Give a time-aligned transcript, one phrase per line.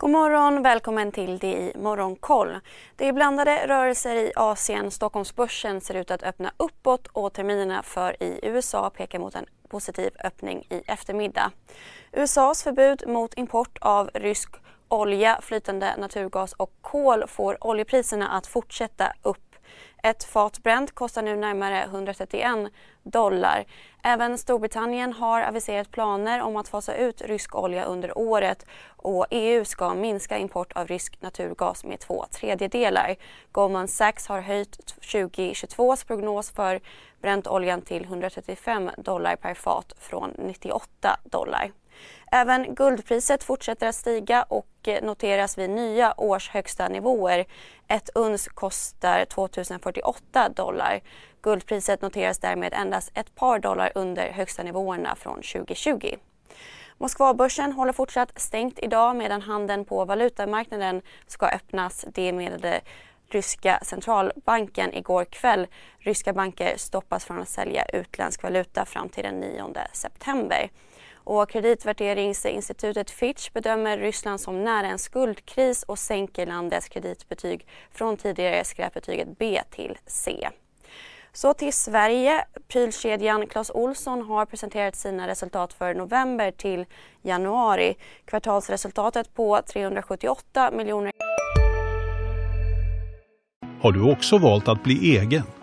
[0.00, 2.58] God morgon, välkommen till det i Morgonkoll.
[2.96, 4.90] Det är blandade rörelser i Asien.
[4.90, 10.10] Stockholmsbörsen ser ut att öppna uppåt och terminerna för i USA pekar mot en positiv
[10.24, 11.50] öppning i eftermiddag.
[12.12, 14.54] USAs förbud mot import av rysk
[14.88, 19.49] olja, flytande naturgas och kol får oljepriserna att fortsätta upp
[20.02, 22.72] ett fat Brent kostar nu närmare 131
[23.02, 23.64] dollar.
[24.02, 29.64] Även Storbritannien har aviserat planer om att fasa ut rysk olja under året och EU
[29.64, 33.16] ska minska import av rysk naturgas med två tredjedelar.
[33.52, 36.80] Goldman Sachs har höjt 2022s prognos för
[37.22, 41.72] Brentoljan till 135 dollar per fat från 98 dollar.
[42.32, 47.44] Även guldpriset fortsätter att stiga och eh, noteras vid nya årshögsta nivåer.
[47.88, 51.00] Ett uns kostar 2048 dollar.
[51.42, 56.14] Guldpriset noteras därmed endast ett par dollar under högsta nivåerna från 2020.
[56.98, 62.04] Moskvabörsen håller fortsatt stängt idag medan handeln på valutamarknaden ska öppnas.
[62.14, 62.80] Det meddelade
[63.28, 65.66] ryska centralbanken igår kväll.
[65.98, 70.70] Ryska banker stoppas från att sälja utländsk valuta fram till den 9 september.
[71.32, 78.64] Och kreditvärderingsinstitutet Fitch bedömer Ryssland som nära en skuldkris och sänker landets kreditbetyg från tidigare
[78.64, 80.48] skräpbetyget B till C.
[81.32, 82.44] Så till Sverige.
[82.68, 86.86] Prylkedjan Clas Olsson har presenterat sina resultat för november till
[87.22, 87.94] januari.
[88.24, 91.12] Kvartalsresultatet på 378 miljoner.
[93.82, 95.42] Har du också valt att bli egen?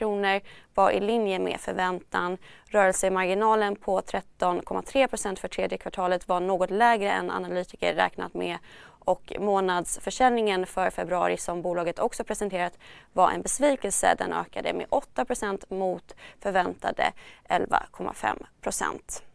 [0.00, 0.40] Kronor
[0.74, 2.38] var i linje med förväntan.
[2.66, 8.58] Rörelsemarginalen på 13,3% för tredje kvartalet var något lägre än analytiker räknat med
[9.04, 12.78] och månadsförsäljningen för februari som bolaget också presenterat
[13.12, 14.14] var en besvikelse.
[14.18, 17.12] Den ökade med 8% mot förväntade
[17.48, 19.26] 11,5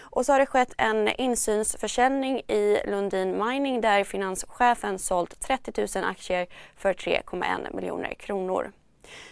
[0.00, 6.04] och så har det skett en insynsförsäljning i Lundin Mining där finanschefen sålt 30 000
[6.10, 6.46] aktier
[6.76, 8.72] för 3,1 miljoner kronor.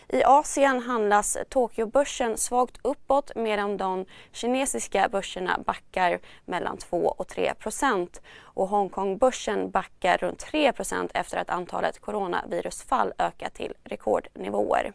[0.08, 7.54] I Asien handlas Tokyobörsen svagt uppåt medan de kinesiska börserna backar mellan 2 och 3
[7.54, 8.22] procent.
[8.40, 14.92] Och Hongkongbörsen backar runt 3 procent efter att antalet coronavirusfall ökat till rekordnivåer.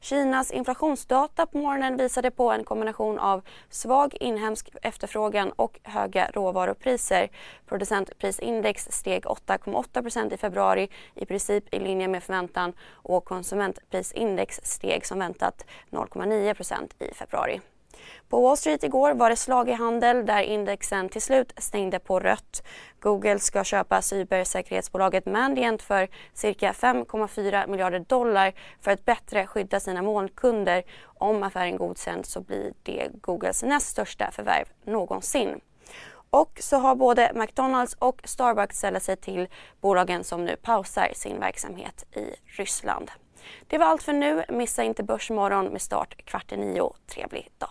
[0.00, 7.28] Kinas inflationsdata på morgonen visade på en kombination av svag inhemsk efterfrågan och höga råvarupriser.
[7.66, 15.18] Producentprisindex steg 8,8% i februari, i princip i linje med förväntan och konsumentprisindex steg som
[15.18, 17.60] väntat 0,9% i februari.
[18.28, 22.20] På Wall Street igår var det slag i handel där indexen till slut stängde på
[22.20, 22.62] rött.
[23.00, 30.02] Google ska köpa cybersäkerhetsbolaget Mandiant för cirka 5,4 miljarder dollar för att bättre skydda sina
[30.02, 30.82] molnkunder.
[31.04, 35.60] Om affären godkänns så blir det Googles näst största förvärv någonsin.
[36.30, 39.48] Och så har både McDonalds och Starbucks sällat sig till
[39.80, 43.10] bolagen som nu pausar sin verksamhet i Ryssland.
[43.66, 44.44] Det var allt för nu.
[44.48, 46.92] Missa inte Börsmorgon med start kvart i nio.
[47.06, 47.70] Trevlig dag.